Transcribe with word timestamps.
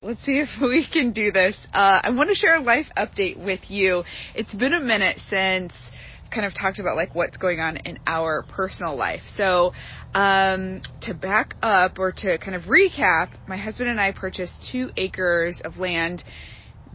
Let's 0.00 0.24
see 0.24 0.38
if 0.38 0.48
we 0.62 0.86
can 0.86 1.12
do 1.12 1.32
this. 1.32 1.56
Uh, 1.72 2.00
I 2.04 2.10
want 2.10 2.28
to 2.30 2.36
share 2.36 2.54
a 2.54 2.60
life 2.60 2.86
update 2.96 3.36
with 3.36 3.68
you. 3.68 4.04
It's 4.32 4.54
been 4.54 4.72
a 4.72 4.80
minute 4.80 5.18
since 5.28 5.72
kind 6.32 6.46
of 6.46 6.54
talked 6.54 6.78
about 6.78 6.94
like 6.94 7.16
what's 7.16 7.36
going 7.36 7.58
on 7.58 7.78
in 7.78 7.98
our 8.06 8.44
personal 8.44 8.94
life. 8.96 9.22
So, 9.34 9.72
um, 10.14 10.82
to 11.00 11.14
back 11.14 11.56
up 11.62 11.98
or 11.98 12.12
to 12.12 12.38
kind 12.38 12.54
of 12.54 12.64
recap, 12.64 13.30
my 13.48 13.56
husband 13.56 13.88
and 13.88 14.00
I 14.00 14.12
purchased 14.12 14.68
two 14.70 14.90
acres 14.96 15.60
of 15.64 15.78
land 15.78 16.22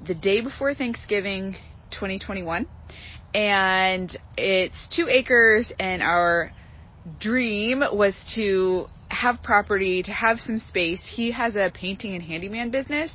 the 0.08 0.16
day 0.16 0.40
before 0.40 0.74
Thanksgiving 0.74 1.58
2021. 1.92 2.68
And 3.34 4.18
it's 4.38 4.88
two 4.96 5.10
acres 5.10 5.70
and 5.78 6.02
our 6.02 6.54
dream 7.20 7.84
was 7.92 8.14
to 8.36 8.88
have 9.24 9.42
property, 9.42 10.04
to 10.04 10.12
have 10.12 10.40
some 10.40 10.60
space. 10.60 11.02
He 11.06 11.32
has 11.32 11.56
a 11.56 11.72
painting 11.74 12.14
and 12.14 12.24
handyman 12.24 12.72
business. 12.72 13.14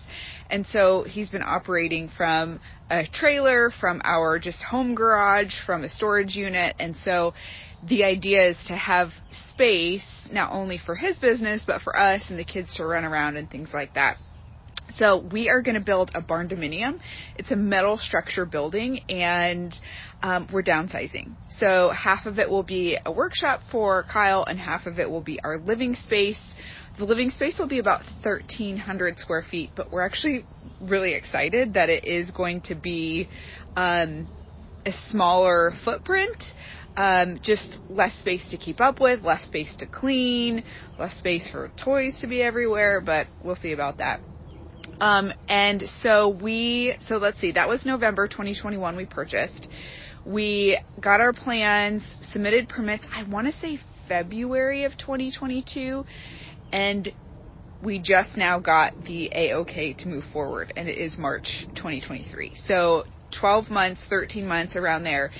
And 0.50 0.66
so 0.66 1.04
he's 1.04 1.30
been 1.30 1.42
operating 1.42 2.08
from 2.08 2.60
a 2.90 3.06
trailer, 3.06 3.70
from 3.70 4.00
our 4.04 4.38
just 4.38 4.62
home 4.62 4.94
garage, 4.94 5.54
from 5.66 5.84
a 5.84 5.88
storage 5.88 6.34
unit. 6.34 6.74
And 6.78 6.96
so 6.96 7.34
the 7.82 8.04
idea 8.04 8.48
is 8.48 8.56
to 8.68 8.76
have 8.76 9.10
space 9.52 10.06
not 10.32 10.52
only 10.52 10.78
for 10.78 10.94
his 10.94 11.18
business, 11.18 11.62
but 11.66 11.82
for 11.82 11.96
us 11.96 12.24
and 12.30 12.38
the 12.38 12.44
kids 12.44 12.74
to 12.76 12.86
run 12.86 13.04
around 13.04 13.36
and 13.36 13.50
things 13.50 13.70
like 13.74 13.94
that. 13.94 14.16
So 14.90 15.26
we 15.32 15.48
are 15.48 15.62
going 15.62 15.74
to 15.74 15.84
build 15.84 16.10
a 16.14 16.22
barndominium. 16.22 16.98
It's 17.36 17.50
a 17.50 17.56
metal 17.56 17.98
structure 17.98 18.46
building 18.46 19.00
and 19.08 19.78
um, 20.22 20.48
we're 20.52 20.62
downsizing. 20.62 21.36
So 21.50 21.90
half 21.90 22.26
of 22.26 22.38
it 22.38 22.48
will 22.48 22.62
be 22.62 22.96
a 23.04 23.12
workshop 23.12 23.60
for 23.70 24.04
Kyle 24.04 24.44
and 24.44 24.58
half 24.58 24.86
of 24.86 24.98
it 24.98 25.10
will 25.10 25.20
be 25.20 25.40
our 25.44 25.58
living 25.58 25.94
space. 25.94 26.40
The 26.96 27.04
living 27.04 27.30
space 27.30 27.58
will 27.58 27.68
be 27.68 27.78
about 27.78 28.02
1300 28.22 29.18
square 29.18 29.44
feet, 29.48 29.72
but 29.76 29.92
we're 29.92 30.04
actually 30.04 30.46
really 30.80 31.14
excited 31.14 31.74
that 31.74 31.90
it 31.90 32.04
is 32.04 32.30
going 32.30 32.62
to 32.62 32.74
be 32.74 33.28
um, 33.76 34.28
a 34.86 34.92
smaller 35.10 35.72
footprint. 35.84 36.44
Um, 36.96 37.38
just 37.40 37.78
less 37.88 38.12
space 38.16 38.42
to 38.50 38.58
keep 38.58 38.80
up 38.80 39.00
with, 39.00 39.22
less 39.22 39.44
space 39.44 39.72
to 39.76 39.86
clean, 39.86 40.64
less 40.98 41.14
space 41.16 41.48
for 41.48 41.70
toys 41.76 42.18
to 42.22 42.26
be 42.26 42.42
everywhere, 42.42 43.00
but 43.00 43.28
we'll 43.40 43.54
see 43.54 43.70
about 43.70 43.98
that. 43.98 44.20
Um, 45.00 45.32
and 45.48 45.82
so 46.02 46.28
we, 46.28 46.96
so 47.06 47.16
let's 47.16 47.40
see, 47.40 47.52
that 47.52 47.68
was 47.68 47.84
November 47.84 48.26
2021 48.26 48.96
we 48.96 49.06
purchased. 49.06 49.68
We 50.26 50.78
got 51.00 51.20
our 51.20 51.32
plans, 51.32 52.02
submitted 52.20 52.68
permits, 52.68 53.04
I 53.14 53.22
want 53.24 53.46
to 53.46 53.52
say 53.52 53.78
February 54.08 54.84
of 54.84 54.96
2022, 54.98 56.04
and 56.72 57.12
we 57.82 57.98
just 57.98 58.36
now 58.36 58.58
got 58.58 58.92
the 59.04 59.30
A-OK 59.32 59.94
to 59.94 60.08
move 60.08 60.24
forward, 60.32 60.72
and 60.76 60.88
it 60.88 60.98
is 60.98 61.16
March 61.16 61.66
2023. 61.76 62.54
So 62.66 63.04
12 63.38 63.70
months, 63.70 64.00
13 64.08 64.46
months 64.46 64.74
around 64.74 65.04
there. 65.04 65.30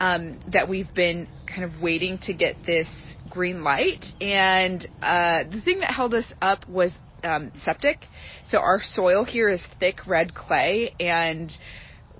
Um, 0.00 0.40
that 0.50 0.66
we've 0.66 0.92
been 0.94 1.28
kind 1.46 1.62
of 1.62 1.82
waiting 1.82 2.18
to 2.22 2.32
get 2.32 2.56
this 2.64 2.88
green 3.28 3.62
light. 3.62 4.04
And 4.20 4.82
uh, 5.02 5.44
the 5.50 5.60
thing 5.62 5.80
that 5.80 5.92
held 5.92 6.14
us 6.14 6.32
up 6.40 6.66
was 6.66 6.96
um, 7.22 7.52
septic. 7.64 7.98
So 8.48 8.58
our 8.58 8.80
soil 8.82 9.24
here 9.24 9.50
is 9.50 9.62
thick 9.78 10.06
red 10.06 10.34
clay 10.34 10.94
and 10.98 11.52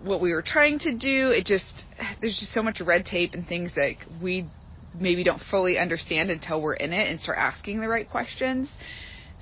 what 0.02 0.20
we 0.20 0.32
were 0.32 0.42
trying 0.42 0.78
to 0.80 0.96
do, 0.96 1.28
it 1.28 1.44
just, 1.44 1.84
there's 2.20 2.38
just 2.38 2.52
so 2.52 2.62
much 2.62 2.80
red 2.80 3.04
tape 3.04 3.34
and 3.34 3.46
things 3.46 3.74
that 3.74 3.92
we 4.22 4.46
maybe 4.98 5.24
don't 5.24 5.42
fully 5.50 5.78
understand 5.78 6.30
until 6.30 6.60
we're 6.60 6.74
in 6.74 6.92
it 6.92 7.10
and 7.10 7.20
start 7.20 7.38
asking 7.38 7.80
the 7.80 7.88
right 7.88 8.08
questions. 8.08 8.70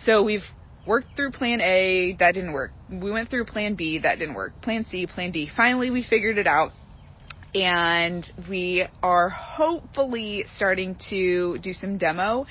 So 0.04 0.22
we've 0.22 0.44
worked 0.86 1.16
through 1.16 1.32
plan 1.32 1.60
A, 1.60 2.16
that 2.18 2.34
didn't 2.34 2.52
work. 2.52 2.72
We 2.90 3.10
went 3.10 3.30
through 3.30 3.44
plan 3.44 3.74
B, 3.74 4.00
that 4.00 4.18
didn't 4.18 4.34
work. 4.34 4.60
Plan 4.62 4.84
C, 4.88 5.06
plan 5.06 5.30
D. 5.30 5.48
Finally, 5.56 5.90
we 5.90 6.02
figured 6.02 6.38
it 6.38 6.46
out. 6.46 6.72
And 7.54 8.30
we 8.48 8.86
are 9.02 9.28
hopefully 9.28 10.44
starting 10.54 10.96
to 11.10 11.58
do 11.58 11.72
some 11.72 11.98
demo 11.98 12.46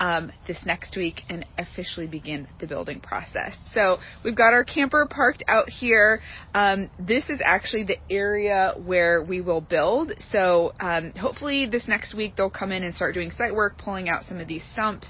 um, 0.00 0.32
this 0.46 0.64
next 0.64 0.96
week 0.96 1.22
and 1.28 1.44
officially 1.58 2.06
begin 2.06 2.46
the 2.60 2.66
building 2.66 3.00
process. 3.00 3.56
So 3.72 3.98
we've 4.24 4.36
got 4.36 4.52
our 4.52 4.64
camper 4.64 5.06
parked 5.10 5.42
out 5.48 5.68
here. 5.68 6.20
Um, 6.54 6.90
this 6.98 7.28
is 7.28 7.40
actually 7.44 7.84
the 7.84 7.98
area 8.10 8.74
where 8.76 9.22
we 9.22 9.40
will 9.40 9.60
build. 9.60 10.12
So 10.30 10.72
um, 10.80 11.12
hopefully 11.12 11.66
this 11.66 11.88
next 11.88 12.14
week 12.14 12.36
they'll 12.36 12.50
come 12.50 12.72
in 12.72 12.82
and 12.82 12.94
start 12.94 13.14
doing 13.14 13.30
site 13.30 13.54
work, 13.54 13.78
pulling 13.78 14.08
out 14.08 14.24
some 14.24 14.38
of 14.38 14.48
these 14.48 14.64
stumps 14.72 15.08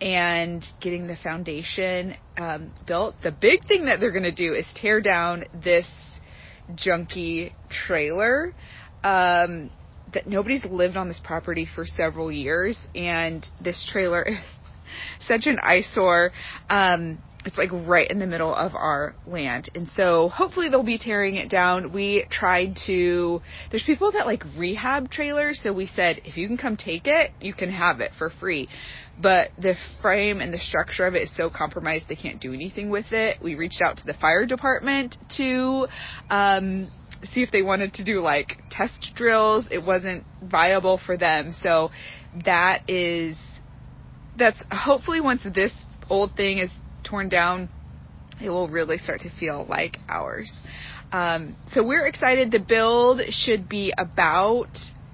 and 0.00 0.64
getting 0.80 1.06
the 1.06 1.16
foundation 1.16 2.16
um, 2.36 2.72
built. 2.86 3.14
The 3.22 3.30
big 3.30 3.66
thing 3.66 3.86
that 3.86 4.00
they're 4.00 4.10
going 4.10 4.24
to 4.24 4.34
do 4.34 4.54
is 4.54 4.66
tear 4.74 5.00
down 5.00 5.44
this 5.62 5.86
junky 6.72 7.52
trailer. 7.68 8.52
Um, 9.02 9.70
that 10.12 10.26
nobody's 10.26 10.64
lived 10.64 10.96
on 10.96 11.08
this 11.08 11.20
property 11.22 11.66
for 11.66 11.86
several 11.86 12.30
years, 12.30 12.78
and 12.94 13.46
this 13.60 13.84
trailer 13.90 14.22
is 14.28 14.38
such 15.20 15.46
an 15.46 15.58
eyesore. 15.62 16.30
Um, 16.68 17.18
it's 17.44 17.58
like 17.58 17.70
right 17.72 18.10
in 18.10 18.18
the 18.18 18.26
middle 18.26 18.54
of 18.54 18.74
our 18.74 19.14
land. 19.26 19.68
And 19.74 19.88
so 19.88 20.28
hopefully 20.30 20.70
they'll 20.70 20.82
be 20.82 20.98
tearing 20.98 21.36
it 21.36 21.50
down. 21.50 21.92
We 21.92 22.24
tried 22.30 22.78
to, 22.86 23.42
there's 23.70 23.82
people 23.84 24.12
that 24.12 24.26
like 24.26 24.42
rehab 24.56 25.10
trailers. 25.10 25.60
So 25.62 25.72
we 25.72 25.86
said, 25.86 26.22
if 26.24 26.36
you 26.36 26.46
can 26.46 26.56
come 26.56 26.76
take 26.76 27.06
it, 27.06 27.32
you 27.40 27.52
can 27.52 27.70
have 27.70 28.00
it 28.00 28.12
for 28.16 28.30
free. 28.30 28.68
But 29.20 29.50
the 29.58 29.74
frame 30.00 30.40
and 30.40 30.52
the 30.52 30.58
structure 30.58 31.06
of 31.06 31.14
it 31.14 31.22
is 31.22 31.36
so 31.36 31.50
compromised 31.50 32.06
they 32.08 32.16
can't 32.16 32.40
do 32.40 32.54
anything 32.54 32.88
with 32.88 33.12
it. 33.12 33.42
We 33.42 33.54
reached 33.56 33.82
out 33.82 33.98
to 33.98 34.06
the 34.06 34.14
fire 34.14 34.46
department 34.46 35.16
to, 35.36 35.86
um, 36.30 36.90
see 37.24 37.42
if 37.42 37.50
they 37.50 37.62
wanted 37.62 37.94
to 37.94 38.04
do 38.04 38.20
like 38.20 38.58
test 38.70 39.12
drills. 39.14 39.68
It 39.70 39.84
wasn't 39.84 40.24
viable 40.42 40.98
for 41.04 41.16
them. 41.16 41.52
So 41.52 41.90
that 42.44 42.88
is, 42.88 43.38
that's 44.36 44.62
hopefully 44.70 45.20
once 45.20 45.42
this 45.54 45.72
old 46.10 46.36
thing 46.36 46.58
is 46.58 46.70
torn 47.04 47.28
down, 47.28 47.68
it 48.40 48.50
will 48.50 48.68
really 48.68 48.98
start 48.98 49.20
to 49.20 49.30
feel 49.30 49.64
like 49.68 49.98
ours. 50.08 50.52
Um, 51.12 51.56
so 51.68 51.84
we're 51.84 52.06
excited. 52.06 52.50
The 52.50 52.58
build 52.58 53.20
should 53.28 53.68
be 53.68 53.92
about, 53.96 54.70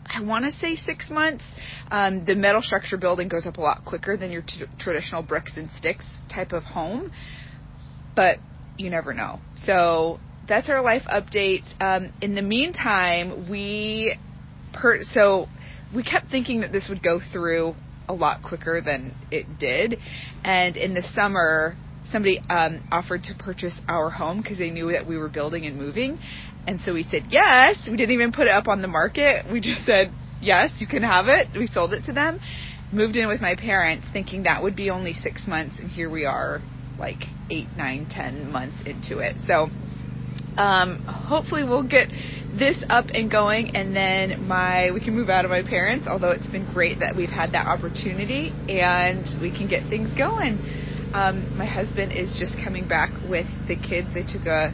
I 0.06 0.22
want 0.22 0.46
to 0.46 0.50
say 0.50 0.76
six 0.76 1.10
months. 1.10 1.44
Um, 1.90 2.24
the 2.24 2.34
metal 2.34 2.62
structure 2.62 2.96
building 2.96 3.28
goes 3.28 3.46
up 3.46 3.58
a 3.58 3.60
lot 3.60 3.84
quicker 3.84 4.16
than 4.16 4.30
your 4.30 4.42
t- 4.42 4.64
traditional 4.78 5.22
bricks 5.22 5.56
and 5.56 5.70
sticks 5.72 6.06
type 6.32 6.52
of 6.52 6.62
home, 6.62 7.10
but 8.16 8.38
you 8.78 8.88
never 8.88 9.12
know. 9.12 9.40
So 9.56 10.20
that's 10.48 10.70
our 10.70 10.82
life 10.82 11.02
update. 11.12 11.74
Um, 11.80 12.12
in 12.22 12.34
the 12.34 12.42
meantime, 12.42 13.50
we 13.50 14.16
per- 14.72 15.02
so 15.02 15.48
we 15.94 16.02
kept 16.02 16.30
thinking 16.30 16.60
that 16.62 16.72
this 16.72 16.88
would 16.88 17.02
go 17.02 17.20
through 17.32 17.74
a 18.10 18.12
lot 18.12 18.43
quicker 18.43 18.82
than 18.84 19.15
it 19.31 19.59
did, 19.59 19.98
and 20.44 20.76
in 20.76 20.94
the 20.94 21.03
summer, 21.15 21.76
somebody 22.10 22.41
um, 22.50 22.82
offered 22.91 23.22
to 23.25 23.34
purchase 23.34 23.81
our 23.88 24.10
home 24.10 24.43
because 24.43 24.59
they 24.59 24.71
knew 24.71 24.91
that 24.91 25.06
we 25.06 25.16
were 25.16 25.28
building 25.28 25.65
and 25.65 25.76
moving, 25.76 26.19
and 26.66 26.81
so 26.81 26.93
we 26.93 27.04
said 27.04 27.22
yes. 27.31 27.78
We 27.88 27.97
didn't 27.97 28.15
even 28.15 28.32
put 28.32 28.47
it 28.48 28.53
up 28.53 28.66
on 28.66 28.82
the 28.82 28.88
market. 28.88 29.47
We 29.50 29.60
just 29.60 29.87
said 29.87 30.12
yes, 30.43 30.72
you 30.78 30.88
can 30.88 31.04
have 31.04 31.28
it. 31.28 31.48
We 31.56 31.69
sold 31.69 31.93
it 31.93 32.04
to 32.06 32.12
them. 32.12 32.41
Moved 32.93 33.16
in 33.16 33.28
with 33.28 33.41
my 33.41 33.54
parents, 33.54 34.06
thinking 34.12 34.42
that 34.42 34.62
would 34.62 34.75
be 34.75 34.91
only 34.91 35.12
six 35.12 35.47
months, 35.47 35.78
and 35.78 35.88
here 35.88 36.10
we 36.10 36.25
are, 36.25 36.60
like 36.98 37.22
eight, 37.48 37.69
nine, 37.77 38.09
ten 38.10 38.50
months 38.50 38.77
into 38.84 39.19
it. 39.19 39.37
So 39.47 39.69
um, 40.56 41.02
hopefully 41.04 41.64
we'll 41.64 41.86
get 41.86 42.08
this 42.58 42.82
up 42.88 43.06
and 43.14 43.30
going 43.30 43.76
and 43.76 43.94
then 43.94 44.46
my 44.46 44.90
we 44.90 45.00
can 45.00 45.14
move 45.14 45.28
out 45.28 45.44
of 45.44 45.50
my 45.50 45.62
parents 45.62 46.06
although 46.08 46.30
it's 46.30 46.48
been 46.48 46.70
great 46.72 46.98
that 46.98 47.14
we've 47.16 47.30
had 47.30 47.52
that 47.52 47.66
opportunity 47.66 48.52
and 48.68 49.24
we 49.40 49.50
can 49.56 49.68
get 49.68 49.88
things 49.88 50.10
going. 50.18 50.58
Um, 51.14 51.56
my 51.56 51.66
husband 51.66 52.12
is 52.12 52.36
just 52.38 52.54
coming 52.62 52.86
back 52.86 53.10
with 53.28 53.46
the 53.66 53.74
kids. 53.76 54.08
They 54.14 54.22
took 54.22 54.47
a 54.47 54.72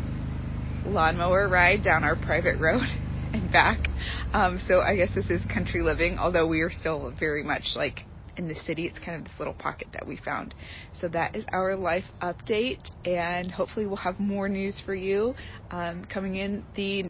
lawnmower 0.86 1.48
ride 1.48 1.82
down 1.82 2.04
our 2.04 2.16
private 2.16 2.58
road 2.60 2.86
and 3.32 3.50
back. 3.52 3.88
Um, 4.32 4.60
so 4.66 4.80
i 4.80 4.96
guess 4.96 5.14
this 5.14 5.30
is 5.30 5.44
country 5.46 5.82
living 5.82 6.18
although 6.18 6.46
we 6.46 6.60
are 6.62 6.70
still 6.70 7.12
very 7.18 7.42
much 7.42 7.74
like 7.76 8.00
in 8.36 8.48
the 8.48 8.54
city. 8.54 8.86
It's 8.86 8.98
kind 8.98 9.18
of 9.18 9.24
this 9.24 9.38
little 9.38 9.54
pocket 9.54 9.88
that 9.92 10.06
we 10.06 10.16
found. 10.16 10.54
So 11.00 11.08
that 11.08 11.34
is 11.36 11.44
our 11.52 11.76
life 11.76 12.04
update, 12.22 12.90
and 13.04 13.50
hopefully 13.50 13.86
we'll 13.86 13.96
have 13.96 14.18
more 14.18 14.48
news 14.48 14.80
for 14.84 14.94
you 14.94 15.34
um, 15.70 16.04
coming 16.04 16.36
in 16.36 16.64
the 16.74 17.02